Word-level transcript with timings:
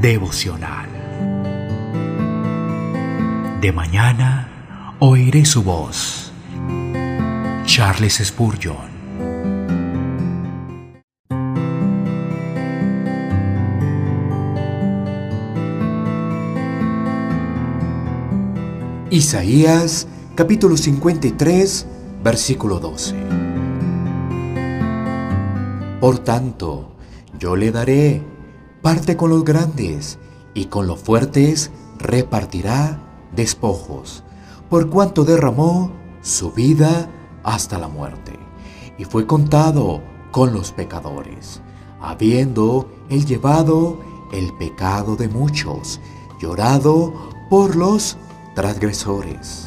devocional. 0.00 0.88
De 3.60 3.70
mañana 3.70 4.96
oiré 4.98 5.44
su 5.44 5.62
voz. 5.62 6.32
Charles 7.66 8.22
Spurgeon. 8.24 8.88
Isaías 19.10 20.08
capítulo 20.34 20.78
53 20.78 21.86
versículo 22.24 22.78
12. 22.78 23.14
Por 26.00 26.20
tanto, 26.20 26.96
yo 27.38 27.54
le 27.54 27.70
daré 27.70 28.39
parte 28.82 29.16
con 29.16 29.30
los 29.30 29.44
grandes 29.44 30.18
y 30.54 30.66
con 30.66 30.86
los 30.86 31.00
fuertes 31.00 31.70
repartirá 31.98 33.00
despojos, 33.34 34.24
por 34.68 34.90
cuanto 34.90 35.24
derramó 35.24 35.92
su 36.22 36.52
vida 36.52 37.08
hasta 37.42 37.78
la 37.78 37.88
muerte 37.88 38.38
y 38.98 39.04
fue 39.04 39.26
contado 39.26 40.02
con 40.30 40.52
los 40.52 40.72
pecadores, 40.72 41.60
habiendo 42.00 42.88
él 43.08 43.24
llevado 43.24 43.98
el 44.32 44.52
pecado 44.58 45.16
de 45.16 45.28
muchos, 45.28 46.00
llorado 46.40 47.12
por 47.48 47.76
los 47.76 48.16
transgresores. 48.54 49.66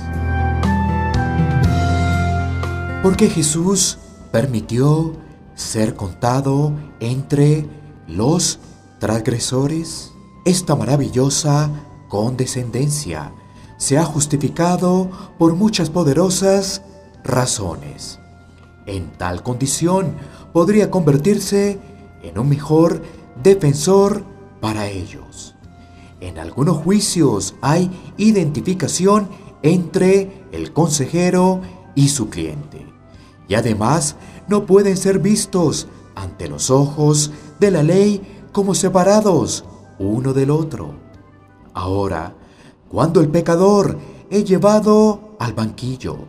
Porque 3.02 3.28
Jesús 3.28 3.98
permitió 4.32 5.14
ser 5.56 5.96
contado 5.96 6.74
entre 7.00 7.68
los 8.08 8.60
transgresores, 9.04 10.14
esta 10.46 10.78
maravillosa 10.78 11.70
condescendencia 12.08 13.34
se 13.76 13.98
ha 13.98 14.06
justificado 14.06 15.12
por 15.38 15.56
muchas 15.56 15.90
poderosas 15.90 16.84
razones. 17.22 18.22
En 18.86 19.12
tal 19.18 19.44
condición 19.44 20.16
podría 20.54 20.90
convertirse 20.90 21.82
en 22.22 22.40
un 22.40 22.48
mejor 22.48 23.02
defensor 23.44 24.24
para 24.62 24.88
ellos. 24.88 25.54
En 26.22 26.40
algunos 26.40 26.78
juicios 26.78 27.56
hay 27.60 27.92
identificación 28.16 29.28
entre 29.64 30.46
el 30.54 30.72
consejero 30.72 31.60
y 31.94 32.08
su 32.08 32.30
cliente. 32.30 32.88
Y 33.50 33.56
además 33.56 34.16
no 34.48 34.66
pueden 34.66 34.96
ser 34.96 35.20
vistos 35.20 35.88
ante 36.16 36.48
los 36.48 36.70
ojos 36.70 37.32
de 37.60 37.70
la 37.70 37.84
ley 37.84 38.43
como 38.54 38.74
separados 38.74 39.66
uno 40.00 40.34
del 40.34 40.52
otro. 40.52 40.94
Ahora, 41.74 42.36
cuando 42.88 43.20
el 43.20 43.28
pecador 43.28 43.98
es 44.30 44.46
llevado 44.46 45.36
al 45.40 45.52
banquillo 45.52 46.20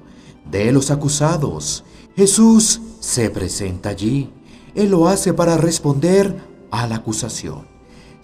de 0.50 0.72
los 0.72 0.90
acusados, 0.90 1.84
Jesús 2.16 2.80
se 2.98 3.30
presenta 3.30 3.90
allí. 3.90 4.32
Él 4.74 4.90
lo 4.90 5.06
hace 5.06 5.32
para 5.32 5.56
responder 5.56 6.36
a 6.72 6.88
la 6.88 6.96
acusación 6.96 7.74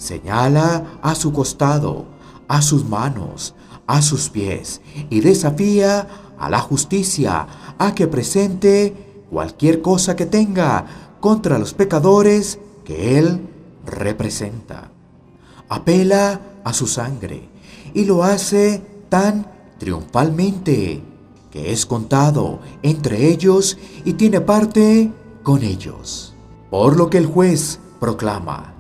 señala 0.01 0.99
a 1.03 1.15
su 1.15 1.33
costado, 1.33 2.07
a 2.49 2.63
sus 2.63 2.89
manos, 2.89 3.55
a 3.87 4.01
sus 4.03 4.31
pies 4.31 4.81
y 5.11 5.21
desafía 5.21 6.09
a 6.39 6.49
la 6.49 6.61
justicia 6.61 7.47
a 7.79 7.95
que 7.95 8.07
presente 8.07 9.25
cualquier 9.31 9.83
cosa 9.83 10.17
que 10.17 10.27
tenga 10.27 10.87
contra 11.21 11.59
los 11.59 11.75
pecadores 11.75 12.59
que 12.85 13.19
él 13.19 13.47
representa. 13.91 14.91
Apela 15.69 16.41
a 16.65 16.73
su 16.73 16.87
sangre 16.87 17.49
y 17.95 18.05
lo 18.05 18.25
hace 18.25 18.83
tan 19.09 19.47
triunfalmente 19.79 21.03
que 21.51 21.73
es 21.73 21.85
contado 21.87 22.61
entre 22.83 23.29
ellos 23.29 23.79
y 24.05 24.15
tiene 24.15 24.41
parte 24.41 25.11
con 25.43 25.63
ellos. 25.63 26.35
Por 26.71 26.97
lo 26.97 27.11
que 27.11 27.19
el 27.19 27.27
juez 27.27 27.81
proclama, 27.99 28.75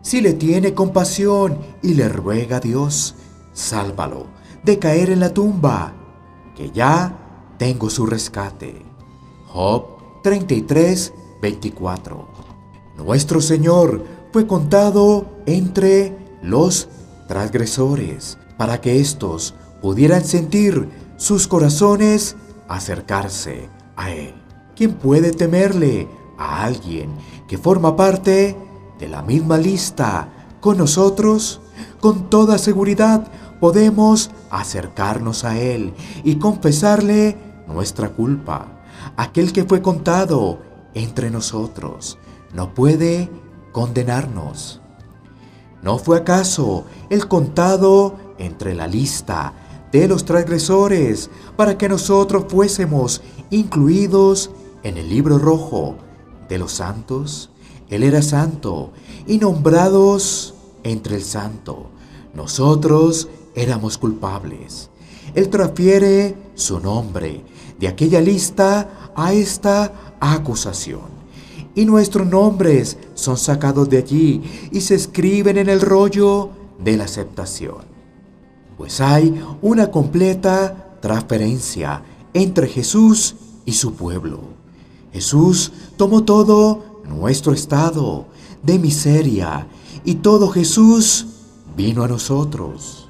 si 0.00 0.20
le 0.20 0.32
tiene 0.32 0.74
compasión 0.74 1.58
y 1.82 1.94
le 1.94 2.08
ruega 2.08 2.58
a 2.58 2.60
Dios, 2.60 3.14
sálvalo 3.52 4.26
de 4.62 4.78
caer 4.78 5.10
en 5.10 5.20
la 5.20 5.32
tumba, 5.32 5.92
que 6.56 6.70
ya 6.70 7.54
tengo 7.58 7.90
su 7.90 8.06
rescate. 8.06 8.82
Job 9.48 9.84
33, 10.22 11.12
24. 11.42 12.28
Nuestro 12.96 13.40
Señor 13.40 14.04
fue 14.34 14.48
contado 14.48 15.26
entre 15.46 16.12
los 16.42 16.88
transgresores 17.28 18.36
para 18.56 18.80
que 18.80 18.98
éstos 18.98 19.54
pudieran 19.80 20.24
sentir 20.24 20.88
sus 21.16 21.46
corazones 21.46 22.34
acercarse 22.66 23.68
a 23.94 24.10
Él. 24.10 24.34
¿Quién 24.74 24.94
puede 24.94 25.30
temerle 25.30 26.08
a 26.36 26.64
alguien 26.64 27.14
que 27.46 27.58
forma 27.58 27.94
parte 27.94 28.56
de 28.98 29.08
la 29.08 29.22
misma 29.22 29.56
lista 29.56 30.56
con 30.60 30.78
nosotros, 30.78 31.60
con 32.00 32.28
toda 32.28 32.58
seguridad 32.58 33.30
podemos 33.60 34.32
acercarnos 34.50 35.44
a 35.44 35.60
Él 35.60 35.94
y 36.24 36.40
confesarle 36.40 37.36
nuestra 37.68 38.08
culpa. 38.08 38.82
Aquel 39.16 39.52
que 39.52 39.62
fue 39.62 39.80
contado 39.80 40.58
entre 40.92 41.30
nosotros 41.30 42.18
no 42.52 42.74
puede 42.74 43.30
condenarnos. 43.74 44.80
¿No 45.82 45.98
fue 45.98 46.16
acaso 46.16 46.84
el 47.10 47.26
contado 47.26 48.14
entre 48.38 48.72
la 48.74 48.86
lista 48.86 49.52
de 49.92 50.06
los 50.08 50.24
transgresores 50.24 51.28
para 51.56 51.76
que 51.76 51.88
nosotros 51.88 52.44
fuésemos 52.48 53.20
incluidos 53.50 54.50
en 54.84 54.96
el 54.96 55.10
libro 55.10 55.38
rojo 55.38 55.96
de 56.48 56.58
los 56.58 56.72
santos? 56.72 57.50
Él 57.90 58.04
era 58.04 58.22
santo 58.22 58.92
y 59.26 59.38
nombrados 59.38 60.54
entre 60.84 61.16
el 61.16 61.24
santo. 61.24 61.88
Nosotros 62.32 63.28
éramos 63.56 63.98
culpables. 63.98 64.88
Él 65.34 65.48
transfiere 65.48 66.36
su 66.54 66.78
nombre 66.78 67.44
de 67.80 67.88
aquella 67.88 68.20
lista 68.20 69.10
a 69.16 69.32
esta 69.32 70.14
acusación. 70.20 71.13
Y 71.74 71.84
nuestros 71.84 72.26
nombres 72.26 72.96
son 73.14 73.36
sacados 73.36 73.88
de 73.88 73.98
allí 73.98 74.42
y 74.70 74.80
se 74.80 74.94
escriben 74.94 75.58
en 75.58 75.68
el 75.68 75.80
rollo 75.80 76.50
de 76.78 76.96
la 76.96 77.04
aceptación. 77.04 77.84
Pues 78.76 79.00
hay 79.00 79.42
una 79.62 79.90
completa 79.90 80.98
transferencia 81.00 82.02
entre 82.32 82.68
Jesús 82.68 83.34
y 83.64 83.72
su 83.72 83.94
pueblo. 83.94 84.40
Jesús 85.12 85.72
tomó 85.96 86.24
todo 86.24 87.02
nuestro 87.04 87.52
estado 87.52 88.26
de 88.62 88.78
miseria 88.78 89.66
y 90.04 90.16
todo 90.16 90.48
Jesús 90.48 91.26
vino 91.76 92.02
a 92.02 92.08
nosotros. 92.08 93.08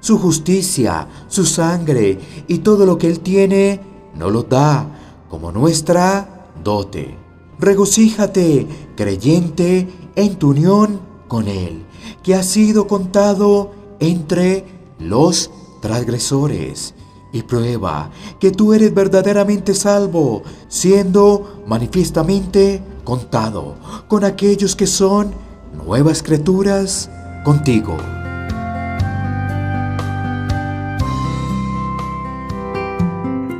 Su 0.00 0.18
justicia, 0.18 1.08
su 1.28 1.44
sangre 1.44 2.18
y 2.46 2.58
todo 2.58 2.86
lo 2.86 2.98
que 2.98 3.08
Él 3.08 3.20
tiene 3.20 3.80
nos 4.16 4.32
lo 4.32 4.42
da 4.42 4.86
como 5.28 5.52
nuestra 5.52 6.48
dote. 6.62 7.25
Regocíjate, 7.58 8.66
creyente, 8.96 9.88
en 10.14 10.36
tu 10.36 10.50
unión 10.50 11.00
con 11.26 11.48
Él, 11.48 11.84
que 12.22 12.34
ha 12.34 12.42
sido 12.42 12.86
contado 12.86 13.72
entre 13.98 14.64
los 14.98 15.50
transgresores 15.80 16.94
y 17.32 17.42
prueba 17.42 18.10
que 18.40 18.50
tú 18.50 18.74
eres 18.74 18.94
verdaderamente 18.94 19.74
salvo, 19.74 20.42
siendo 20.68 21.62
manifiestamente 21.66 22.82
contado 23.04 23.76
con 24.08 24.24
aquellos 24.24 24.76
que 24.76 24.86
son 24.86 25.32
nuevas 25.72 26.22
criaturas 26.22 27.10
contigo. 27.44 27.96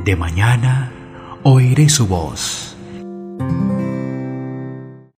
De 0.05 0.15
mañana 0.17 0.93
oiré 1.43 1.88
su 1.88 2.06
voz 2.06 2.75